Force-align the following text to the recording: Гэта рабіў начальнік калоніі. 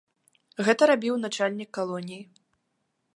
Гэта 0.67 0.87
рабіў 0.91 1.19
начальнік 1.27 1.69
калоніі. 1.81 2.21